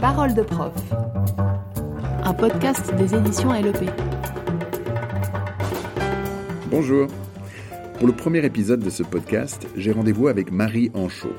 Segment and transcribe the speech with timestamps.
[0.00, 0.72] Parole de prof,
[2.24, 3.90] un podcast des éditions LEP.
[6.70, 7.06] Bonjour.
[7.98, 11.34] Pour le premier épisode de ce podcast, j'ai rendez-vous avec Marie Anchaud.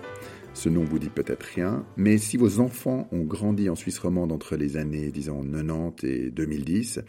[0.53, 4.31] Ce nom vous dit peut-être rien, mais si vos enfants ont grandi en Suisse romande
[4.31, 7.01] entre les années, disons, 90 et 2010,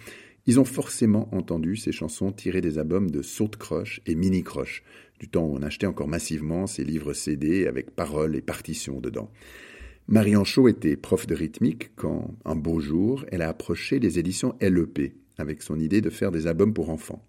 [0.47, 4.83] ils ont forcément entendu ces chansons tirées des albums de Saute Croche et Mini Croche,
[5.21, 9.31] du temps où on achetait encore massivement ces livres CD avec paroles et partitions dedans.
[10.09, 14.55] Marie Anchaud était prof de rythmique quand, un beau jour, elle a approché les éditions
[14.61, 17.25] LEP avec son idée de faire des albums pour enfants.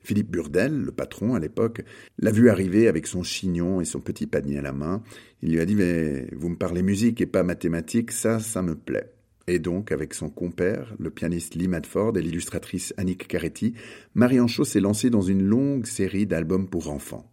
[0.00, 1.82] Philippe Burdel, le patron à l'époque,
[2.18, 5.02] l'a vu arriver avec son chignon et son petit panier à la main.
[5.42, 8.74] Il lui a dit Mais vous me parlez musique et pas mathématiques, ça, ça me
[8.74, 9.12] plaît.
[9.46, 13.74] Et donc, avec son compère, le pianiste Lee Madford et l'illustratrice Annick Caretti,
[14.14, 17.30] Marie Anchaud s'est lancée dans une longue série d'albums pour enfants.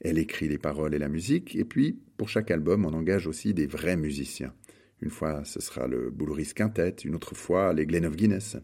[0.00, 3.54] Elle écrit les paroles et la musique, et puis, pour chaque album, on engage aussi
[3.54, 4.52] des vrais musiciens.
[5.00, 8.56] Une fois, ce sera le Boulouris Quintet, une autre fois, les Glen of Guinness.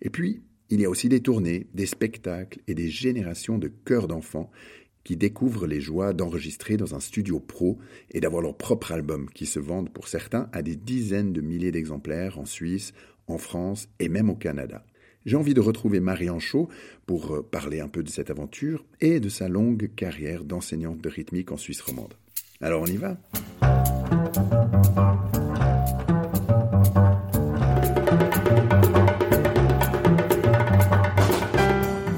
[0.00, 4.08] Et puis, il y a aussi des tournées, des spectacles et des générations de chœurs
[4.08, 4.50] d'enfants
[5.04, 7.78] qui découvrent les joies d'enregistrer dans un studio pro
[8.10, 11.70] et d'avoir leur propre album qui se vendent pour certains à des dizaines de milliers
[11.70, 12.92] d'exemplaires en Suisse,
[13.28, 14.84] en France et même au Canada.
[15.26, 16.68] J'ai envie de retrouver Marie Anchaud
[17.04, 21.08] pour euh, parler un peu de cette aventure et de sa longue carrière d'enseignante de
[21.08, 22.14] rythmique en Suisse romande.
[22.60, 23.16] Alors on y va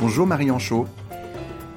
[0.00, 0.86] Bonjour Marie Anchaud.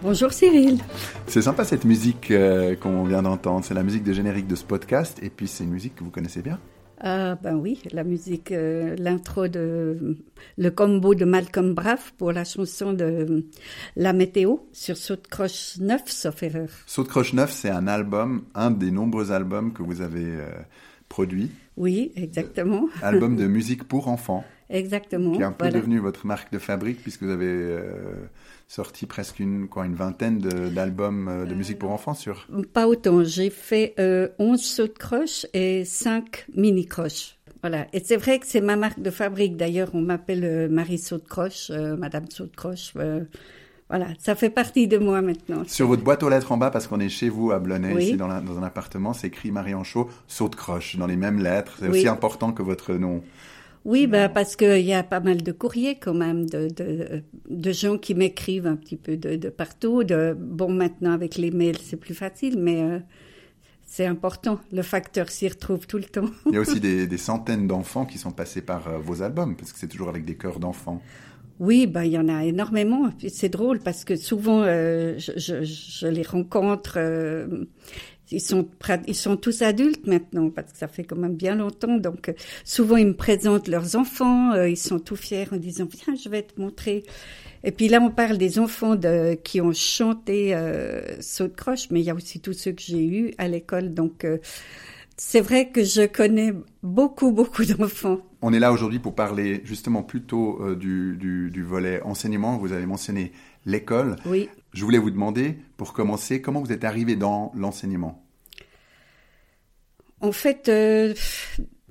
[0.03, 0.79] Bonjour Cyril.
[1.27, 3.63] C'est sympa cette musique euh, qu'on vient d'entendre.
[3.63, 5.17] C'est la musique de générique de ce podcast.
[5.23, 6.59] Et puis c'est une musique que vous connaissez bien
[7.03, 10.17] Ah ben oui, la musique, euh, l'intro de
[10.59, 13.47] le combo de Malcolm Braff pour la chanson de
[13.95, 16.69] La Météo sur Saute Croche 9, sauf erreur.
[16.85, 20.47] Saute Croche 9, c'est un album, un des nombreux albums que vous avez euh,
[21.09, 21.49] produit.
[21.75, 22.87] Oui, exactement.
[23.01, 24.45] Album de musique pour enfants.
[24.71, 25.33] Exactement.
[25.33, 25.79] Qui est un peu voilà.
[25.79, 28.13] devenu votre marque de fabrique puisque vous avez euh,
[28.71, 32.47] sorti presque une, quoi, une vingtaine de- d'albums euh, de musique pour enfants sur.
[32.73, 33.21] Pas autant.
[33.23, 37.37] J'ai fait euh, 11 sauts de croche et 5 mini croches.
[37.61, 37.87] Voilà.
[37.91, 39.57] Et c'est vrai que c'est ma marque de fabrique.
[39.57, 42.93] D'ailleurs, on m'appelle euh, Marie Saut de Croche, euh, Madame Saut de Croche.
[42.95, 43.25] euh,
[43.89, 45.63] voilà, ça fait partie de moi maintenant.
[45.67, 48.03] Sur votre boîte aux lettres en bas, parce qu'on est chez vous à Blonay, Oui.
[48.05, 51.43] ici dans, la- dans un appartement, c'est écrit Marie Anchaud, saute croche, dans les mêmes
[51.43, 51.73] lettres.
[51.77, 51.97] C'est Oui.
[51.99, 53.21] aussi important que votre nom.
[53.83, 57.71] Oui, ben parce qu'il y a pas mal de courriers quand même, de, de, de
[57.71, 60.03] gens qui m'écrivent un petit peu de, de partout.
[60.03, 62.99] De, bon, maintenant avec les mails, c'est plus facile, mais euh,
[63.85, 64.59] c'est important.
[64.71, 66.29] Le facteur s'y retrouve tout le temps.
[66.45, 69.55] Il y a aussi des, des centaines d'enfants qui sont passés par euh, vos albums,
[69.55, 71.01] parce que c'est toujours avec des chœurs d'enfants.
[71.61, 73.11] Oui, ben il y en a énormément.
[73.29, 76.95] C'est drôle parce que souvent euh, je, je, je les rencontre.
[76.97, 77.65] euh,
[78.31, 78.67] ils sont
[79.07, 81.97] ils sont tous adultes maintenant parce que ça fait quand même bien longtemps.
[81.97, 82.33] Donc euh,
[82.65, 84.53] souvent ils me présentent leurs enfants.
[84.53, 87.03] euh, ils sont tout fiers en disant viens je vais te montrer.
[87.63, 91.89] Et puis là on parle des enfants de, qui ont chanté euh, saut de croche,
[91.91, 93.93] mais il y a aussi tous ceux que j'ai eus à l'école.
[93.93, 94.39] Donc euh,
[95.17, 98.21] c'est vrai que je connais beaucoup beaucoup d'enfants.
[98.41, 102.57] On est là aujourd'hui pour parler justement plutôt euh, du, du, du volet enseignement.
[102.57, 103.31] Vous avez mentionné
[103.65, 104.15] l'école.
[104.25, 104.49] Oui.
[104.73, 108.23] Je voulais vous demander, pour commencer, comment vous êtes arrivé dans l'enseignement?
[110.21, 111.13] En fait, euh,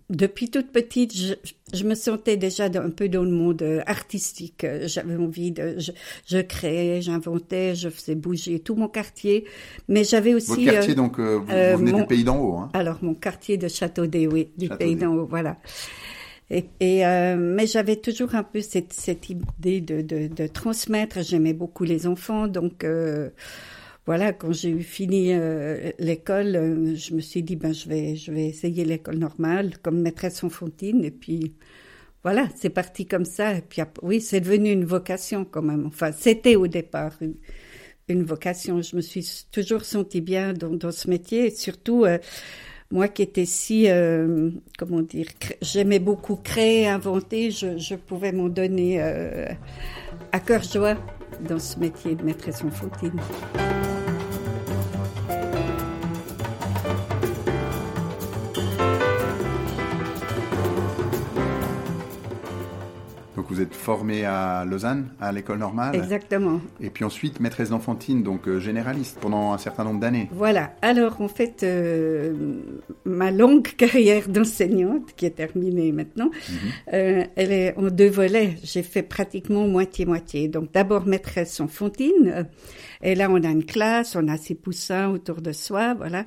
[0.08, 1.34] depuis toute petite, je,
[1.72, 4.66] je me sentais déjà un peu dans le monde euh, artistique.
[4.86, 5.92] J'avais envie de, je,
[6.26, 9.44] je créais, j'inventais, je faisais bouger tout mon quartier,
[9.88, 12.24] mais j'avais aussi Votre quartier, euh, donc, euh, vous, euh, vous venez mon- du pays
[12.24, 12.56] d'en haut.
[12.56, 14.84] Hein alors mon quartier de Châteaudet, oui, du Châteaudet.
[14.84, 15.58] pays d'en haut, voilà.
[16.50, 21.22] Et, et, euh, mais j'avais toujours un peu cette, cette idée de, de, de transmettre.
[21.22, 23.30] J'aimais beaucoup les enfants, donc euh,
[24.04, 24.32] voilà.
[24.32, 28.46] Quand j'ai fini euh, l'école, euh, je me suis dit ben je vais je vais
[28.46, 31.04] essayer l'école normale comme maîtresse enfantine.
[31.04, 31.54] Et puis
[32.24, 33.54] voilà, c'est parti comme ça.
[33.54, 35.86] Et puis oui, c'est devenu une vocation quand même.
[35.86, 37.36] Enfin, c'était au départ une,
[38.08, 38.82] une vocation.
[38.82, 42.06] Je me suis toujours sentie bien dans, dans ce métier, et surtout.
[42.90, 45.26] Moi qui étais si, euh, comment dire,
[45.62, 49.46] j'aimais beaucoup créer, inventer, je, pouvais m'en donner euh,
[50.32, 50.96] à cœur joie
[51.48, 53.12] dans ce métier de maîtresse enfantine.
[53.14, 53.89] Donc
[63.60, 65.94] vous êtes formée à Lausanne, à l'école normale.
[65.94, 66.60] Exactement.
[66.80, 70.28] Et puis ensuite, maîtresse d'enfantine, donc euh, généraliste, pendant un certain nombre d'années.
[70.32, 70.72] Voilà.
[70.80, 72.32] Alors, en fait, euh,
[73.04, 76.56] ma longue carrière d'enseignante, qui est terminée maintenant, Mhm.
[76.94, 78.56] euh, elle est en deux volets.
[78.64, 80.48] J'ai fait pratiquement moitié-moitié.
[80.48, 82.46] Donc, d'abord maîtresse enfantine.
[83.02, 86.26] Euh, Et là, on a une classe, on a ses poussins autour de soi, voilà.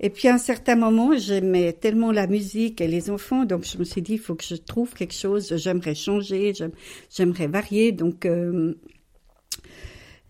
[0.00, 3.78] Et puis, à un certain moment, j'aimais tellement la musique et les enfants, donc je
[3.78, 6.72] me suis dit, il faut que je trouve quelque chose, j'aimerais changer, j'aime-
[7.10, 7.92] j'aimerais varier.
[7.92, 8.74] Donc, euh,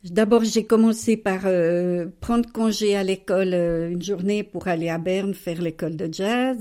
[0.04, 4.98] D'abord, j'ai commencé par euh, prendre congé à l'école euh, une journée pour aller à
[4.98, 6.58] Berne faire l'école de jazz.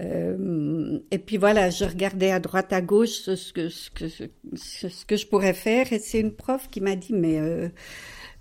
[0.00, 5.16] Euh, et puis voilà, je regardais à droite, à gauche ce, que, ce, que, que
[5.16, 5.92] je pourrais faire.
[5.92, 7.68] Et c'est une prof qui m'a dit, mais euh,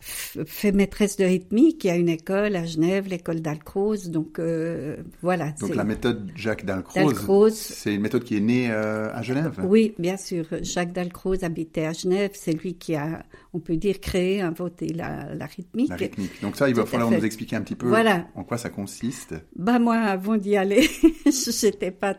[0.01, 1.83] f- fais maîtresse de rythmique.
[1.83, 4.09] Il y a une école à Genève, l'école d'Alcroze.
[4.09, 5.51] Donc euh, voilà.
[5.59, 9.59] Donc la méthode Jacques Dalcroze, c'est une méthode qui est née euh, à Genève.
[9.63, 10.45] Oui, bien sûr.
[10.62, 12.31] Jacques Dalcroze habitait à Genève.
[12.33, 15.89] C'est lui qui a, on peut dire, créé, inventé la, la rythmique.
[15.89, 16.42] La rythmique.
[16.42, 17.18] Donc ça, il va falloir fait.
[17.18, 18.27] nous expliquer un petit peu Voilà.
[18.36, 19.36] en quoi ça consiste.
[19.56, 20.81] Bah moi, avant d'y aller,
[21.25, 22.15] je n'étais pas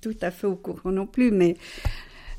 [0.00, 1.56] tout à fait au courant non plus, mais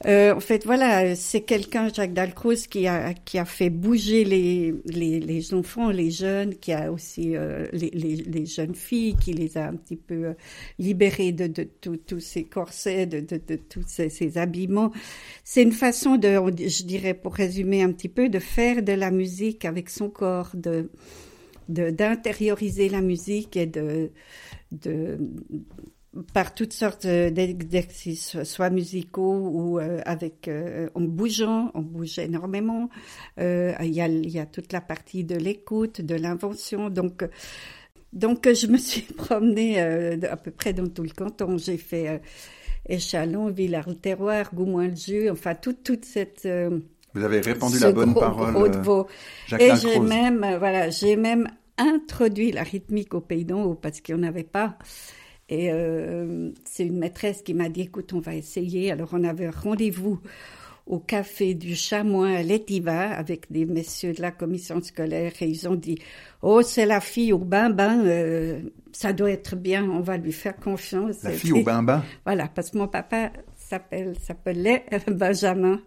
[0.05, 4.73] euh, en fait, voilà, c'est quelqu'un, Jacques Dalcroze, qui a qui a fait bouger les
[4.85, 9.33] les, les enfants, les jeunes, qui a aussi euh, les, les les jeunes filles, qui
[9.33, 10.33] les a un petit peu euh,
[10.79, 14.91] libérés de de tout- tous ces corsets, de de, de tous ces, ces habillements.
[15.43, 16.29] C'est une façon de,
[16.67, 20.51] je dirais, pour résumer un petit peu, de faire de la musique avec son corps,
[20.55, 20.89] de
[21.69, 24.11] de d'intérioriser la musique et de
[24.71, 25.17] de
[26.33, 32.89] par toutes sortes d'exercices, soit musicaux ou euh, avec euh, en bougeant, on bouge énormément.
[33.39, 36.89] Euh, il y a il y a toute la partie de l'écoute, de l'invention.
[36.89, 37.23] Donc
[38.13, 41.57] donc je me suis promenée euh, à peu près dans tout le canton.
[41.57, 42.17] J'ai fait euh,
[42.87, 46.79] Échalon, Villars-le-Terroir, Goumois-le-Jeu, enfin toute toute cette euh,
[47.13, 49.03] Vous avez répandu la bonne gros, parole, euh.
[49.47, 53.75] Jacques Et j'ai même, euh, voilà, j'ai même introduit la rythmique au Pays d'en haut
[53.75, 54.77] parce qu'il n'y en avait pas.
[55.49, 58.91] Et euh, c'est une maîtresse qui m'a dit, écoute, on va essayer.
[58.91, 60.19] Alors on avait rendez-vous
[60.87, 65.67] au café du Chamois à l'Étiva avec des messieurs de la commission scolaire et ils
[65.67, 65.97] ont dit,
[66.41, 68.59] oh, c'est la fille au bain-bain, euh,
[68.91, 71.23] ça doit être bien, on va lui faire confiance.
[71.23, 72.03] La fille au bain-bain?
[72.23, 75.81] voilà, parce que mon papa s'appelle s'appelait Benjamin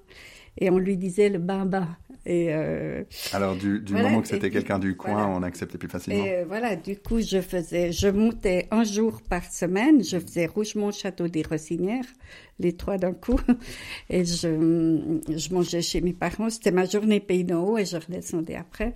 [0.57, 1.87] et on lui disait le bamba.
[2.29, 5.29] Et, euh, Alors du, du Voilà, moment que c'était quelqu'un du coin, voilà.
[5.29, 6.25] on acceptait plus facilement.
[6.25, 10.47] et euh, voilà, du coup, je faisais, je montais un jour par semaine, je faisais
[10.47, 12.05] Rougemont, Château des Rossinières,
[12.59, 13.41] les trois d'un coup,
[14.11, 14.49] et je,
[15.37, 16.51] je mangeais chez mes parents.
[16.51, 18.95] C'était ma journée pays d'en haut et je redescendais après.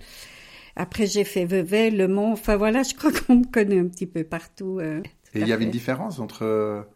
[0.75, 2.31] Après, j'ai fait Vevey, Le Mans.
[2.33, 4.79] Enfin voilà, je crois qu'on me connaît un petit peu partout.
[4.79, 5.01] euh,
[5.33, 6.87] Et il y avait une différence entre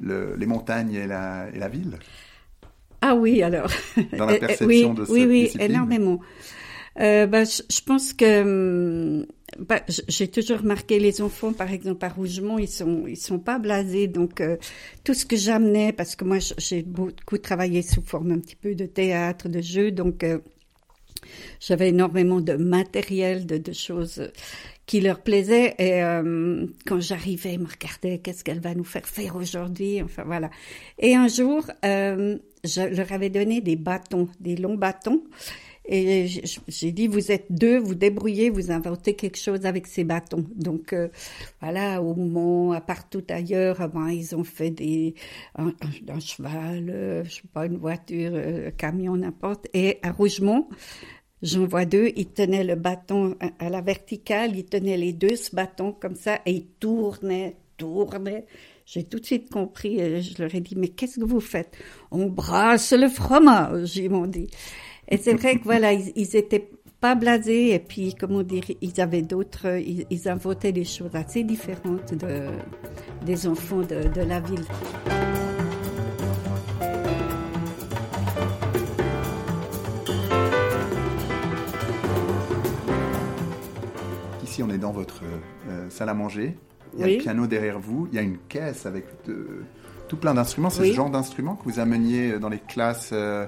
[0.00, 1.98] le- les montagnes et la, et la ville?
[3.00, 3.70] Ah oui, alors.
[4.12, 6.20] Dans la euh, perception oui, de cette Oui, oui, discipline énormément.
[7.00, 8.42] Euh, bah, je, je pense que
[9.20, 9.26] hum,
[9.58, 13.58] bah, j'ai toujours remarqué les enfants, par exemple à Rougemont, ils sont ils sont pas
[13.58, 14.08] blasés.
[14.08, 14.56] Donc euh,
[15.04, 18.74] tout ce que j'amenais, parce que moi j'ai beaucoup travaillé sous forme un petit peu
[18.74, 20.38] de théâtre, de jeu, donc euh,
[21.60, 24.30] j'avais énormément de matériel, de, de choses
[24.86, 25.74] qui leur plaisaient.
[25.78, 30.00] Et euh, quand j'arrivais, ils me regardaient, qu'est-ce qu'elle va nous faire faire aujourd'hui?
[30.02, 30.50] Enfin voilà.
[30.98, 35.22] Et un jour, euh, je leur avais donné des bâtons, des longs bâtons.
[35.88, 36.26] Et
[36.66, 40.44] j'ai dit, vous êtes deux, vous débrouillez, vous inventez quelque chose avec ces bâtons.
[40.56, 41.06] Donc euh,
[41.60, 45.14] voilà, au Mont, à partout ailleurs, ah ben, ils ont fait des
[45.54, 49.68] un, un- un cheval, euh, je sais pas, une voiture, euh, un camion, n'importe.
[49.74, 50.66] Et à Rougemont,
[51.42, 55.36] J'en vois deux, ils tenaient le bâton à- à la verticale, ils tenaient les deux
[55.36, 58.46] ce bâton comme ça et ils tournaient, tournaient.
[58.86, 61.76] J'ai tout de suite compris et je leur ai dit, mais qu'est-ce que vous faites?
[62.10, 64.46] On brasse le fromage, ils m'ont dit.
[65.08, 66.70] Et c'est vrai que voilà, ils, ils étaient
[67.00, 71.44] pas blasés et puis, comment dire, ils avaient d'autres, ils, ils inventaient des choses assez
[71.44, 72.46] différentes de,
[73.26, 74.64] des enfants de, de la ville.
[84.56, 85.20] Ici, on est dans votre
[85.68, 86.56] euh, salle à manger.
[86.94, 87.16] Il y a Oui.
[87.16, 88.08] le piano derrière vous.
[88.10, 89.64] Il y a une caisse avec de-
[90.08, 90.70] tout plein d'instruments.
[90.70, 90.90] C'est Oui.
[90.92, 93.44] ce genre d'instruments que vous ameniez dans les classes euh,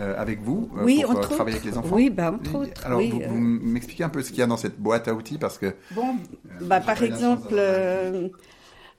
[0.00, 1.60] euh, avec vous euh, Oui, pour euh, travailler autres.
[1.60, 3.26] avec les enfants Oui, bah, entre autres, Alors, vous, euh.
[3.28, 5.76] vous m'expliquez un peu ce qu'il y a dans cette boîte à outils parce que
[5.92, 6.16] Bon,
[6.62, 8.28] bah, par exemple, euh,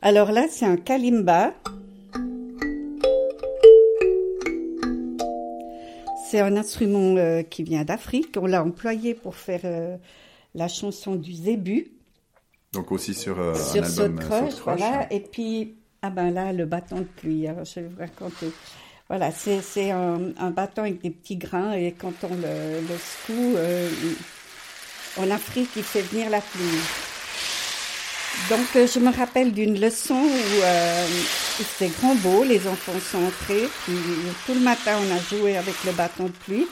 [0.01, 1.51] alors là, c'est un kalimba.
[6.29, 8.37] C'est un instrument euh, qui vient d'Afrique.
[8.41, 9.97] On l'a employé pour faire euh,
[10.55, 11.91] la chanson du Zébu
[12.73, 14.53] donc aussi sur euh, sur un album euh, Croche.
[14.63, 15.13] voilà.
[15.13, 17.47] Et puis, ah ben là, le bâton de pluie.
[17.47, 18.51] Alors, je vais vous raconter.
[19.07, 23.55] Voilà, c'est un, un, bâton avec des petits grains et quand on le, le secoue,
[23.57, 23.89] euh,
[25.17, 26.79] en Afrique, il fait venir la pluie.
[28.49, 31.07] Donc, euh, je me rappelle d'une leçon où euh,
[31.57, 33.93] c'était grand beau, les enfants sont entrés, puis
[34.47, 36.67] tout le matin, on a joué avec le bâton de pluie.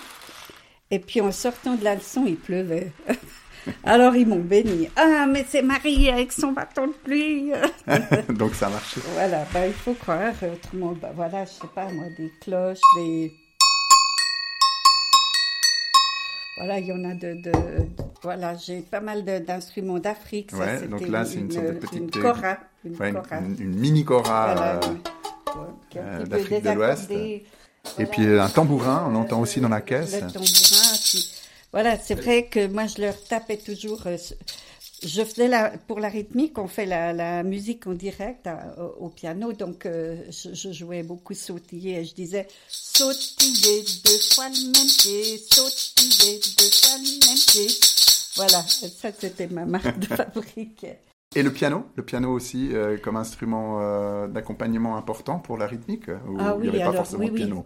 [0.90, 2.92] Et puis, en sortant de la leçon, il pleuvait.
[3.84, 4.90] Alors, ils m'ont béni.
[4.96, 7.52] Ah, mais c'est Marie avec son bâton de pluie.
[8.30, 9.02] Donc, ça a marché.
[9.14, 10.34] Voilà, ben, il faut croire.
[10.42, 13.32] Autrement, ben, voilà, je sais pas, moi, des cloches, des
[16.58, 17.52] Voilà, il y en a de, de,
[18.22, 20.52] voilà, j'ai pas mal d'instruments d'Afrique.
[20.54, 23.14] Ouais, donc là, c'est une, une, sorte de petite une cora, une, ouais,
[23.60, 25.60] une mini cora voilà, euh,
[25.96, 27.12] euh, d'Afrique de l'Ouest.
[27.12, 30.14] Et puis un tambourin, on entend aussi dans la caisse.
[30.14, 31.32] Le tambourin, puis,
[31.74, 34.06] voilà, c'est vrai que moi je leur tapais toujours.
[34.08, 34.18] Euh,
[35.04, 39.06] je faisais la, pour la rythmique, on fait la, la musique en direct à, au,
[39.06, 44.48] au, piano, donc euh, je, je, jouais beaucoup sautiller et je disais sautiller deux fois
[44.50, 47.68] le même pied, sautiller deux fois le même pied.
[48.36, 50.86] Voilà, ça c'était ma marque de fabrique.
[51.36, 56.10] Et le piano, le piano aussi euh, comme instrument euh, d'accompagnement important pour la rythmique
[56.10, 57.66] ou ah, oui, il n'y avait alors, pas forcément oui, de piano?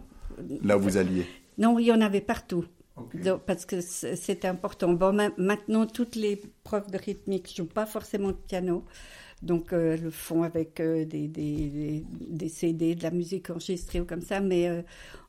[0.62, 1.26] Là où vous alliez?
[1.58, 2.64] Non, il y en avait partout.
[2.96, 3.18] Okay.
[3.18, 4.92] Donc, parce que c'est important.
[4.92, 8.84] Bon, ma maintenant, toutes les profs de rythmique ne jouent pas forcément de piano.
[9.42, 14.06] Donc, euh, le font avec euh, des, des, des, CD, de la musique enregistrée ou
[14.06, 14.40] comme ça.
[14.40, 14.80] Mais euh,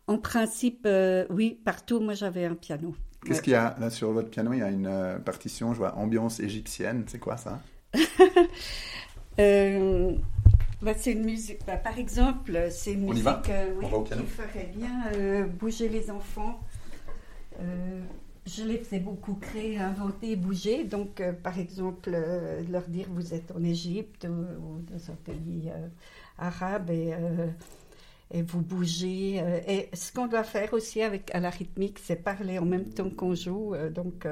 [0.08, 2.96] en principe, euh, oui, partout, moi, j'avais un piano.
[3.26, 4.54] Qu'est-ce qu'il y a là sur votre piano?
[4.54, 7.04] Il y a une partition, je vois, ambiance égyptienne.
[7.08, 7.62] C'est quoi ça?
[10.80, 11.60] Bah, c'est une musique.
[11.66, 16.12] Bah, par exemple, c'est une On musique On va au qui ferait bien bouger les
[16.12, 16.60] enfants.
[17.60, 18.02] Euh,
[18.46, 20.84] je les faisais beaucoup créer, inventer, bouger.
[20.84, 25.70] Donc, euh, par exemple, euh, leur dire vous êtes en Égypte ou, dans un pays
[26.38, 27.14] arabe et,
[28.32, 29.42] et vous bougez.
[29.68, 33.10] et ce qu'on doit faire aussi avec à la rythmique, c'est parler en même temps
[33.10, 33.74] qu'on joue.
[33.94, 34.28] donc,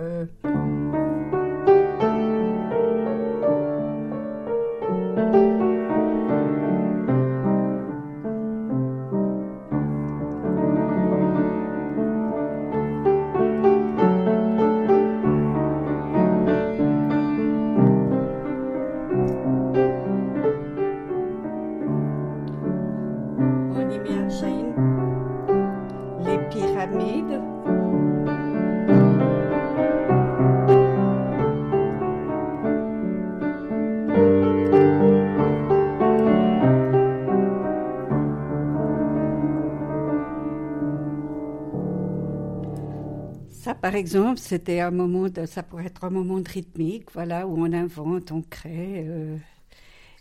[43.65, 47.47] Ça, par exemple, c'était un moment de, ça pourrait être un moment de rythmique, voilà,
[47.47, 49.07] où on invente, on crée.
[49.07, 49.37] euh,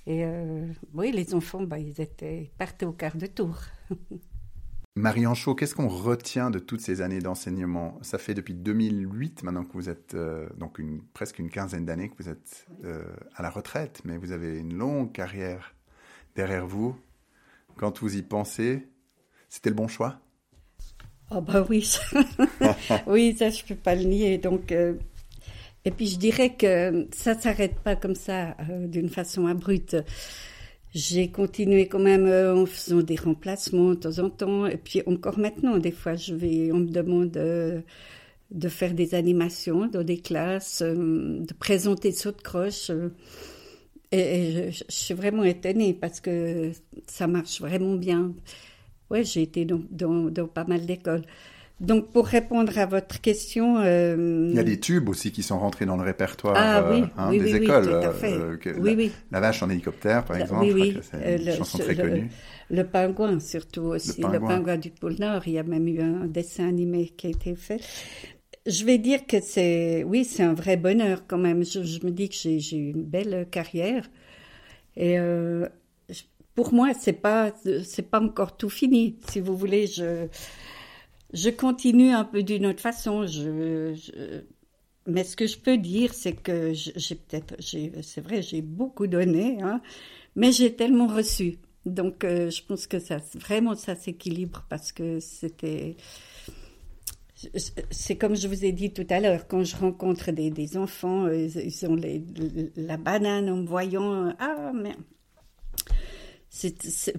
[0.07, 3.61] et euh, oui, les enfants, bah, ils étaient, ils partaient au quart de tour.
[4.97, 7.99] Marie Anchaud, qu'est-ce qu'on retient de toutes ces années d'enseignement?
[8.01, 10.81] Ça fait depuis 2008 maintenant que vous êtes, euh, donc
[11.13, 12.67] presque une quinzaine d'années que vous êtes
[13.35, 15.75] à la retraite, mais vous avez une longue carrière
[16.35, 16.97] derrière vous.
[17.77, 18.89] Quand vous y pensez,
[19.51, 20.24] c'était le bon choix?
[21.31, 21.89] Oh bah oui,
[23.07, 24.39] oui, ça je peux pas le nier.
[24.39, 24.95] Donc, euh,
[25.85, 29.97] et puis je dirais que ça s'arrête pas comme ça, euh, d'une façon abrupte.
[30.95, 35.03] J'ai continué quand même euh, en faisant des remplacements de temps en temps, et puis
[35.07, 40.19] encore maintenant, des fois, je vais, on me demande de faire des animations dans des
[40.19, 42.91] classes, de présenter saut de croche.
[44.13, 46.71] et, et je, je suis vraiment étonnée parce que
[47.09, 48.33] ça marche vraiment bien.
[49.11, 51.23] Ouais, j'ai été dans, dans, dans pas mal d'écoles.
[51.81, 54.17] Donc, pour répondre à votre question, euh,
[54.53, 57.07] Il y a des tubes aussi qui sont rentrés dans le répertoire ah oui, euh,
[57.17, 57.83] hein, oui, des oui, oui, écoles.
[57.83, 58.51] tout à euh, fait.
[58.53, 59.21] euh, que oui, la, oui.
[59.31, 61.03] la vache en hélicoptère, par exemple, oui, oui.
[61.03, 62.31] c'est Euh, une le- chanson très le- connue.
[62.71, 64.27] Le pingouin, surtout aussi.
[64.29, 64.41] Le pingouin.
[64.41, 65.43] pingouin, du pôle Nord.
[65.47, 67.81] Il y a même eu un dessin animé qui a été fait.
[68.67, 71.65] Je vais dire que c'est, oui, c'est un vrai bonheur quand même.
[71.65, 74.09] Je, je me dis que j'ai, eu une belle carrière.
[74.97, 75.69] Et euh,
[76.55, 77.53] pour moi, c'est pas,
[77.85, 79.17] c'est pas encore tout fini.
[79.29, 80.29] Si vous voulez, je,
[81.33, 83.27] je continue un peu d'une autre façon.
[83.27, 83.95] Je,
[85.07, 89.61] mais ce que je peux dire, c'est que j'ai peut-être, c'est vrai, j'ai beaucoup donné,
[89.63, 89.81] hein,
[90.37, 91.59] mais j'ai tellement reçu.
[91.87, 95.97] Donc, euh, je pense que ça, vraiment, ça s'équilibre parce que c'était.
[97.91, 101.27] C'est comme je vous ai dit tout à l'heure, quand je rencontre des, des enfants,
[101.27, 102.25] euh, ils, ont les-
[102.77, 104.35] la banane en me voyant.
[104.39, 104.95] Ah, mais.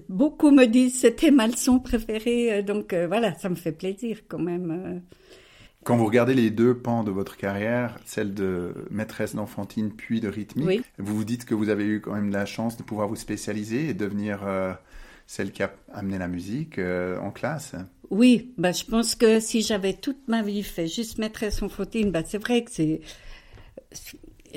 [0.08, 4.20] Beaucoup me disent c'était ma leçon préférée, euh, donc euh, voilà, ça me fait plaisir
[4.28, 4.70] quand même.
[4.70, 4.98] euh.
[5.84, 10.28] Quand vous regardez les deux pans de votre carrière, celle de maîtresse d'enfantine puis de
[10.28, 10.82] rythmique, Oui.
[10.98, 13.88] vous vous dites que vous avez eu quand même la chance de pouvoir vous spécialiser
[13.90, 14.72] et devenir euh,
[15.28, 17.76] celle qui a amené la musique euh, en classe.
[18.10, 22.10] Oui, bah, je pense que si j'avais toute ma vie fait juste maîtresse en fautine,
[22.10, 23.00] bah, c'est vrai que c'est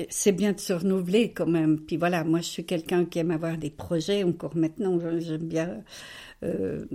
[0.08, 1.80] c'est bien de se renouveler quand même.
[1.80, 5.82] Puis voilà, moi je suis quelqu'un qui aime avoir des projets, encore maintenant j'aime bien
[6.42, 6.86] euh,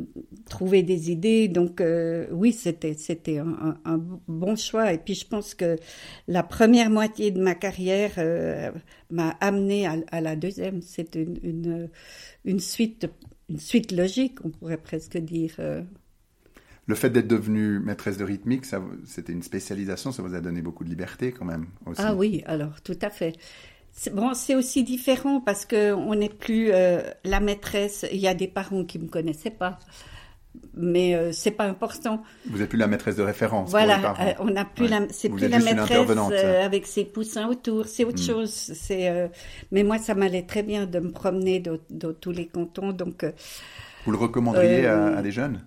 [0.50, 1.48] trouver des idées.
[1.48, 3.98] Donc euh, oui, c'était c'était un,
[4.28, 4.94] bon choix.
[4.94, 5.78] Et puis je pense que
[6.28, 8.72] la première moitié de ma carrière euh,
[9.10, 10.82] m'a amené à, la deuxième.
[10.82, 11.90] C'est une,
[12.44, 13.08] une, suite
[13.50, 15.56] une suite logique, on pourrait presque dire.
[16.86, 16.92] Euh.
[16.92, 18.66] Le fait d'être devenue maîtresse de rythmique,
[19.06, 22.02] c'était une spécialisation, ça vous a donné beaucoup de liberté quand même aussi.
[22.04, 23.34] Ah oui, alors tout à fait.
[24.12, 28.06] Bon, c'est aussi différent parce que on n'est plus euh, la maîtresse.
[28.12, 29.80] Il y a des parents qui me connaissaient pas,
[30.76, 32.22] mais euh, c'est pas important.
[32.50, 33.70] Vous n'êtes plus la maîtresse de référence.
[33.72, 36.10] Voilà, pour les euh, on n'a plus la, c'est plus la maîtresse
[36.62, 37.86] avec ses poussins autour.
[37.86, 38.28] C'est autre hmm.
[38.28, 38.52] chose.
[38.52, 39.32] C'est,
[39.72, 42.92] mais moi, ça m'allait très bien de me promener dans, tous les cantons.
[42.92, 43.26] Donc,
[44.06, 45.62] vous le recommanderiez à, à des jeunes?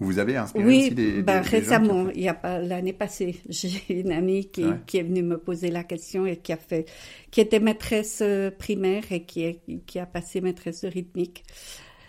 [0.00, 4.00] Vous avez inspiré oui, aussi des, ben, récemment, il y a pas l'année passée, j'ai
[4.00, 6.86] une amie qui, qui, est venue me poser la question et qui a fait,
[7.30, 11.44] qui était maîtresse euh, primaire et qui, est, qui a passé maîtresse de rythmique.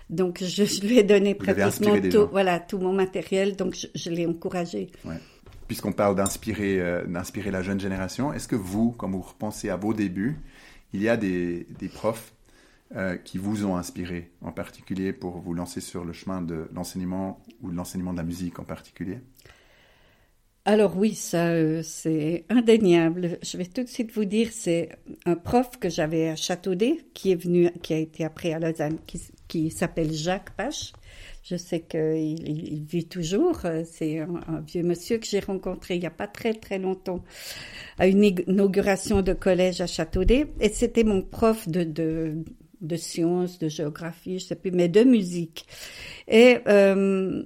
[0.09, 4.25] Donc je, lui ai donné pratiquement tout, voilà, tout mon matériel, donc je, je l'ai
[4.25, 4.89] encouragé.
[5.05, 5.17] Ouais.
[5.67, 9.75] Puisqu'on parle d'inspirer, euh, d'inspirer la jeune génération, est-ce que vous, quand vous repensez à
[9.75, 10.37] vos débuts,
[10.93, 12.33] il y a des, des profs
[12.95, 17.41] euh, qui vous ont inspiré en particulier pour vous lancer sur le chemin de l'enseignement
[17.61, 19.19] ou de l'enseignement de la musique en particulier?
[20.63, 23.39] Alors oui, ça euh, c'est indéniable.
[23.41, 24.89] Je vais tout de suite vous dire, c'est
[25.25, 28.99] un prof que j'avais à Châteaudet qui est venu, qui a été après à Lausanne,
[29.47, 30.93] qui, s'appelle Jacques Pache.
[31.43, 33.61] Je sais qu'il il vit toujours.
[33.85, 37.23] C'est un, vieux monsieur que j'ai rencontré il n'y a pas très très longtemps
[37.97, 40.47] à une inauguration de collège à Châteaudet.
[40.59, 42.43] Et c'était mon prof de,
[42.81, 45.65] de sciences, de géographie, je sais plus, mais de musique.
[46.27, 47.43] Et euh,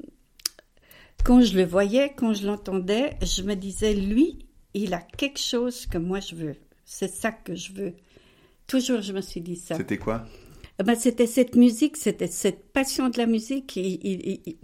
[1.23, 5.85] quand je le voyais, quand je l'entendais, je me disais, lui, il a quelque chose
[5.85, 6.55] que moi je veux.
[6.85, 7.93] C'est ça que je veux.
[8.67, 9.75] Toujours, je me suis dit ça.
[9.75, 10.25] C'était quoi?
[10.79, 13.75] Eh ben, C'était cette musique, c'était cette passion de la musique.
[13.75, 14.57] Il,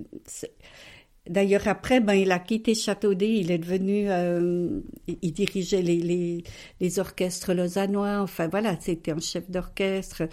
[1.30, 7.54] D'ailleurs, après, ben, il a quitté Châteaudet, il est devenu, euh, il dirigeait les, orchestres
[7.54, 10.24] lausannois, enfin voilà, c'était un chef d'orchestre.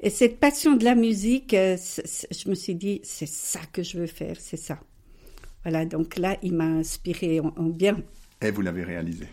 [0.00, 3.98] Et cette passion de la musique, euh, je me suis dit, c'est ça que je
[3.98, 4.80] veux faire, c'est ça.
[5.62, 7.98] Voilà, donc là, il m'a inspiré en, en bien.
[8.40, 9.26] Et vous l'avez réalisé.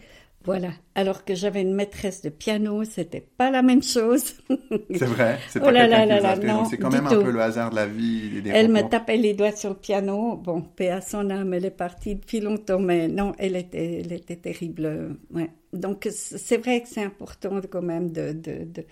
[0.43, 0.69] Voilà.
[0.95, 4.33] Alors que j'avais une maîtresse de piano, c'était pas la même chose.
[4.95, 5.39] c'est vrai.
[5.49, 7.75] C'est pas oh là là là là, C'est quand même un peu le hasard de
[7.75, 8.41] la vie.
[8.45, 10.35] elle me tapait les doigts sur le piano.
[10.37, 14.13] Bon, paix à son âme, elle est partie depuis longtemps, mais non, elle était, elle
[14.13, 15.17] était terrible.
[15.33, 15.49] Ouais.
[15.73, 18.85] Donc c'est vrai que c'est important quand même de, de, de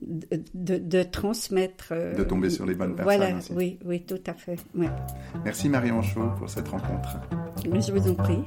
[0.00, 1.88] de, de, transmettre.
[1.92, 3.18] Euh, de tomber sur les bonnes personnes.
[3.18, 4.56] Voilà, oui, oui, tout à fait.
[4.74, 4.88] Ouais.
[5.44, 7.20] Merci Marie Anchaud pour cette rencontre.
[7.64, 8.38] Je vous en prie.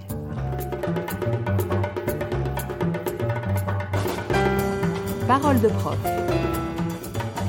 [5.31, 5.97] Parole de prof.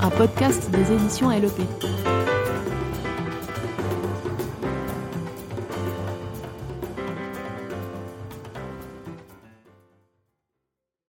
[0.01, 2.12] Un podcast des éditions LEP.